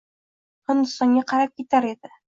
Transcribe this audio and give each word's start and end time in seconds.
Hindistonga 0.73 1.23
qarab 1.33 1.55
ketar 1.61 1.91
edi. 1.95 2.17